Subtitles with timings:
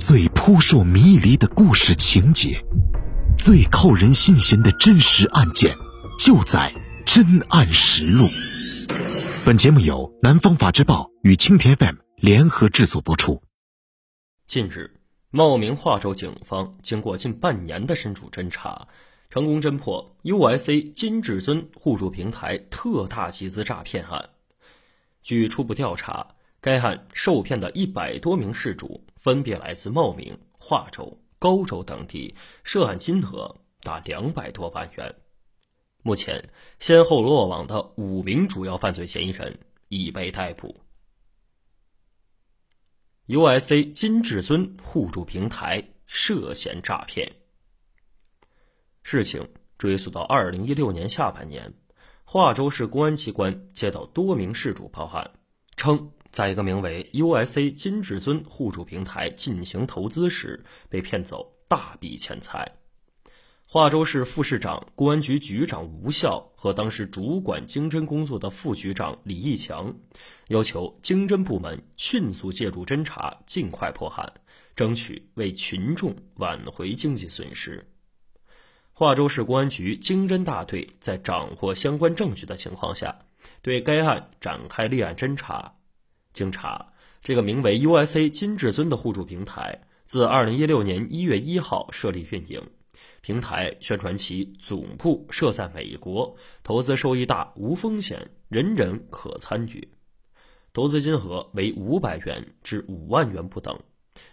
[0.00, 2.64] 最扑朔迷离的故事情节，
[3.36, 5.76] 最扣人心弦的真实案件，
[6.18, 6.72] 就在
[7.14, 8.24] 《真案实录》。
[9.44, 13.42] 本节目由南方法制报与青田 FM 联合制作播出。
[14.46, 14.90] 近日，
[15.30, 18.88] 茂名化州警方经过近半年的深入侦查，
[19.28, 24.30] 成功侦破 USA 金至尊互助平台特大集资诈骗案。
[25.22, 26.28] 据初步调查，
[26.60, 35.14] 该案受骗的一百多名事主分别来自茂名、化州、高州等地，涉案金额达两百多万元。
[36.02, 36.42] 目前，
[36.78, 40.76] 先后落网的五名主要犯罪嫌疑人已被逮捕。
[43.26, 47.30] USA 金至尊互助平台涉嫌诈骗。
[49.02, 49.48] 事情
[49.78, 51.72] 追溯到二零一六年下半年，
[52.24, 55.30] 化州市公安机关接到多名事主报案，
[55.74, 56.12] 称。
[56.30, 62.72] 在一个名为 USA 金至尊互助平台进行投资时，被骗走大笔钱财。
[63.66, 69.94] 化州市副市长、公安局局长吴笑和当时主管经侦工作的副局长李义强，
[70.48, 74.32] 要求经侦部门迅速介入侦查，尽快破案，
[74.74, 77.86] 争取为群众挽回经济损失。
[78.92, 83.20] 化州市公安局经侦大队在掌握相关证据的情况下，
[83.62, 85.74] 对该案展开立案侦查。
[86.40, 92.62] 经查，这个名为 USA 金至尊的互助平台，自2016年1月1号设立运营。
[93.20, 99.86] 平台宣传其总部设在美国，投资收益大、无风险，人人可参与。
[100.72, 103.78] 投资金额为500元至5万元不等，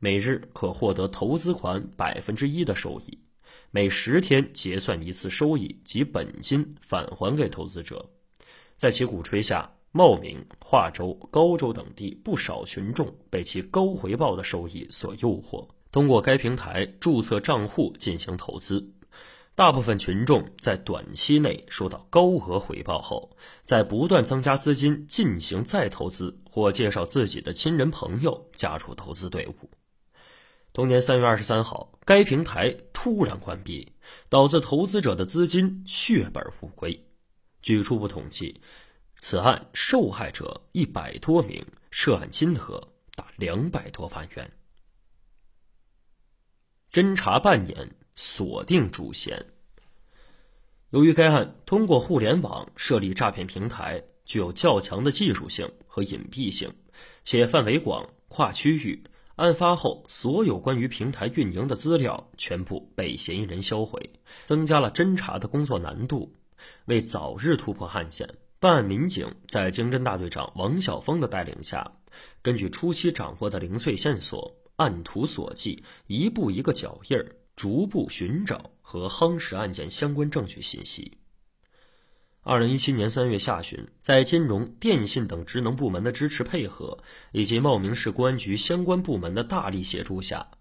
[0.00, 3.16] 每日可获得投资款百分之一的收益，
[3.70, 8.04] 每十天结算一次收益及本金返还给投资者。
[8.74, 9.72] 在其鼓吹下。
[9.94, 18.90] 茂名、化州、高州等地不少群众被其高回报的收益所诱惑，通过该平台注册账户进行投资。
[19.54, 29.68] 大部分群众在短期内收到高额回报后，在不断增加资金进行再投资，或介绍自己的亲人朋友加入投资队伍。
[30.72, 33.92] 同年三月二十三号，该平台突然关闭，
[34.30, 37.04] 导致投资者的资金血本无归。
[37.60, 38.58] 据初步统计。
[39.24, 44.50] 此案受害者一百多名，涉案金额达两百多万元。
[46.90, 49.46] 侦查半年，锁定主嫌。
[50.90, 56.74] 由于该案通过互联网设立诈骗平台，具有较强的技术性和隐蔽性，
[57.22, 59.04] 且范围广、跨区域。
[59.36, 64.10] 案发后，所有关于平台运营的资料全部被嫌疑人销毁，
[64.46, 66.34] 增加了侦查的工作难度。
[66.86, 68.28] 为早日突破案件。
[68.62, 71.94] 办案民警在经侦大队长王晓峰的带领下，
[72.42, 81.18] 根据初期掌握的零碎线索，按图索骥，一步一个脚印儿，逐步寻找和夯实案件相关证据信息。
[82.42, 86.96] 二零一七年三月下旬，在金融、电信等职能部门的支持配合，
[87.32, 90.52] 以及茂名市公安局相关部门的大力协助下，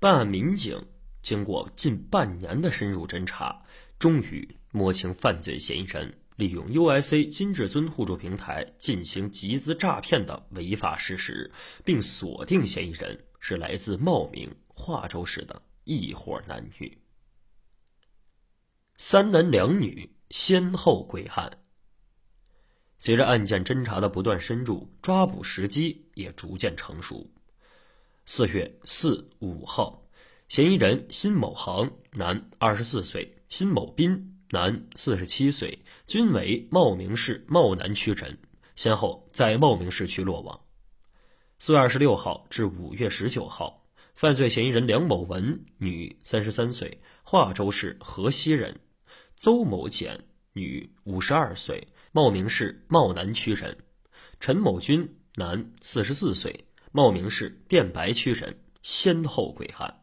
[0.00, 0.82] 办案民警
[1.20, 3.60] 经过近半年的深入侦查，
[3.98, 6.14] 终于摸清犯罪嫌疑人。
[6.36, 11.50] 利用 USA 金至尊互助平台进行集资诈骗的违法事实，
[11.84, 16.98] 并锁定嫌疑人是来自茂名、化州市的一伙男女。
[18.96, 21.58] 三男两女先后归案。
[22.98, 27.28] 随着案件侦查的不断深入，抓捕时机也逐渐成熟。
[28.24, 30.08] 四月四五号，
[30.46, 34.28] 嫌疑人辛某航，男，二十四岁；辛某斌。
[34.52, 38.36] 男，四十七岁，均为茂名市茂南区人，
[38.74, 40.60] 先后在茂名市区落网。
[41.58, 48.74] 四月二十六号至五月十九号，犯罪嫌疑人梁某文，女，三十三岁，化州市河西人；
[49.36, 53.74] 邹某简，女，五十二岁，茂名市茂南区人；
[54.38, 60.02] 陈某军，男，四十四岁，茂名市电白区人，先后归案。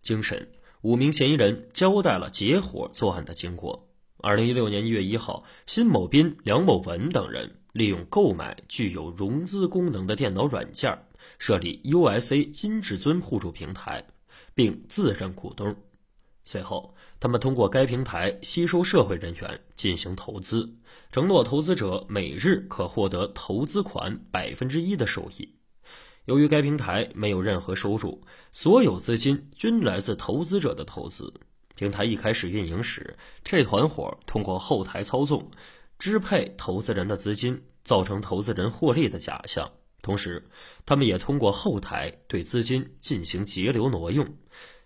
[0.00, 0.48] 经审。
[0.82, 3.88] 五名嫌疑人交代了结伙作案的经过。
[4.18, 10.96] 二零一六年一月一号，辛某斌、梁某文等人利用购买具有融资功能的电脑软件，
[11.38, 14.06] 设立 USA 金至尊互助平台，
[14.54, 15.74] 并自认股东。
[16.44, 20.76] 随后，他们通过该平台吸收社会人员进行投资，
[21.10, 25.57] 承诺投资者每日可获得投资款百分之一的收益。
[26.28, 31.32] 由于该平台没有任何收入，所有资金均来自投资者的投资。
[31.74, 35.50] 平台一开始运营时，这团伙通过后台操纵、
[35.98, 39.72] 支配投资人的资金，造成投资人获利的假象，
[40.02, 40.46] 同时，
[40.84, 44.28] 他们也通过后台对资金进行节流挪用。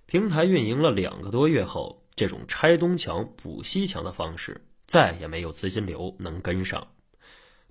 [0.07, 6.87] 平台运营了两个多月后，这种拆东墙补西墙的方式再也没有资金流能跟上。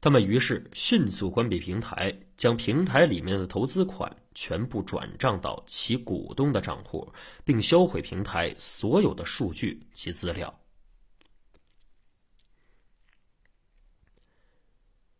[0.01, 7.13] 他们于是迅速关闭平台，将平台里面的投资款全部转账到其股东的账户，
[7.45, 10.59] 并销毁平台所有的数据及资料。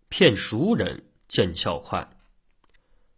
[0.10, 2.18] 骗熟人见效快。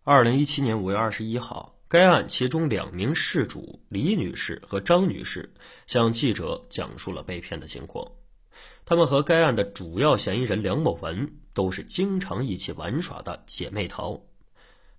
[0.04, 5.54] 二零一七年五月二十一号，该案其中两名事主李女士和张女士
[5.88, 8.20] 向记者讲述了被骗的经过。
[8.84, 14.20] 他们和该案的主要嫌疑人梁某文都是经常一起玩耍的姐妹淘。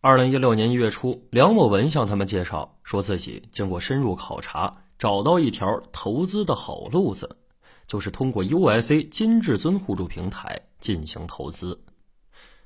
[0.00, 7.36] 二零一六年一月初，梁某文向他们介绍，说自己经过深入考察，找到一条投资的好路子。
[7.86, 11.78] 就是通过 USA 金至尊互助平台进行投资。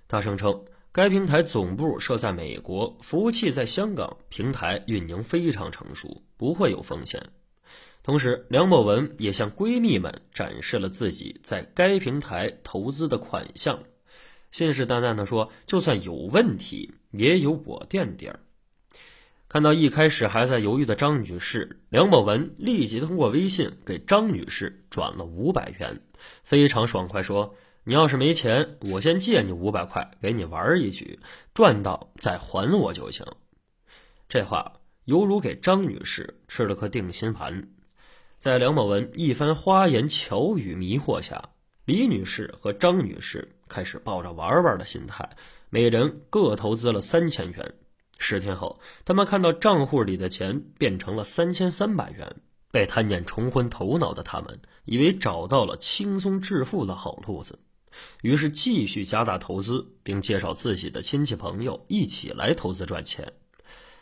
[0.06, 7.20] 他声称，该平台总部设在美国，服务器在香港，平台运营非常成熟，不会有风险。
[8.08, 13.80] 同时，梁某文也向闺蜜们展示了自己在该平台投资的款项，
[14.50, 18.40] 信誓旦旦地说：“就算有问题，也有我垫底儿。”
[19.46, 26.00] 看到一开始还在犹豫的张女士，梁某文立即通过微信给张女士转了五百元，
[26.44, 31.20] 非常爽快说：“你要是没钱，我先借你五百块，给你玩一局，
[31.52, 33.26] 赚到再还我就行。”
[34.30, 37.68] 这话犹如给张女士吃了颗定心丸。
[38.38, 41.50] 在梁某文一番花言巧语迷惑下，
[41.84, 45.28] 李女士和张女士开始抱着玩玩的心态，
[45.70, 47.74] 每人各投资了三千元。
[48.16, 52.36] 十天后，他们看到账户里的钱变成了三千三百元。
[52.70, 57.58] 被贪念冲昏头脑的他们，以为找到了轻松致富的好路子，
[58.22, 63.32] 于是继续加大投资，并介绍自己的亲戚朋友一起来投资赚钱。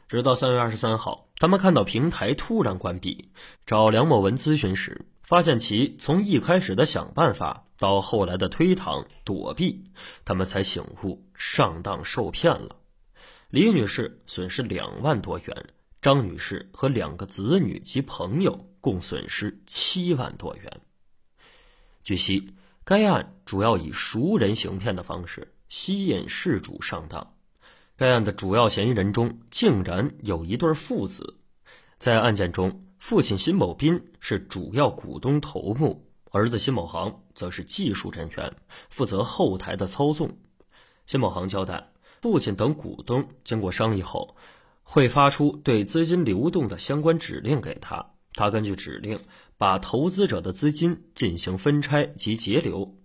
[0.08, 3.30] 直到三月二十三号，他们看到平台突然关闭，
[3.66, 9.90] 找梁某文咨询时，发现其从一开始的想办法到后来的推搪躲避，
[10.24, 12.76] 他们才醒悟上当受骗了。
[13.50, 15.66] 李女士损失两万多元，
[16.00, 20.80] 张女士和两个子女及朋友共损失七万多元。
[22.04, 22.54] 据悉，
[22.84, 27.35] 该案主要以熟人行骗的方式吸引事主上当。
[27.96, 31.38] 该案的主要嫌疑人中竟然有一对父子。
[31.98, 38.54] 在案件中，父亲辛某斌是主要股东头目，儿子辛某航则是技术人员，
[38.90, 40.36] 负责后台的操纵。
[41.06, 41.92] 辛某航交代。
[42.22, 44.36] 父亲等股东经过商议后，
[44.82, 49.20] 会发出对资金流动的相关指令给他，他根据指令
[49.56, 52.96] 把投资者的资金进行分拆及截流，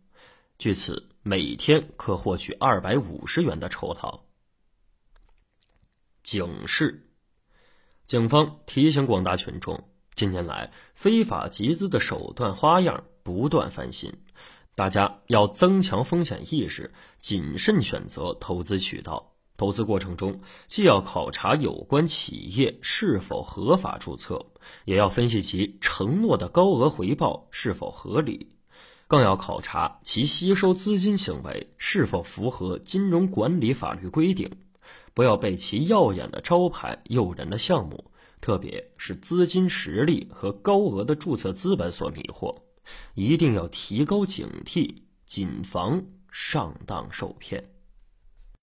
[0.57, 4.30] 据此每天可获取二百五十元的酬劳。
[6.23, 7.09] 警示：
[8.05, 14.13] 警方提醒广大群众，近年来非法集资的手段花样不断翻新。
[14.75, 19.33] 大家要增强风险意识，谨慎选择投资渠道。
[19.57, 24.45] 投资过程中，既要考察有关企业是否合法注册，
[24.85, 28.55] 也要分析其承诺的高额回报是否合理，
[29.07, 34.51] 更要考察其吸收资金行为是否符合金融管理法律规定。
[35.13, 42.55] 不要被其耀眼的招牌、诱人的项目，特别是资金实力和高额的注册资本所迷惑。
[43.13, 47.70] 一定要提高警惕，谨防上当受骗。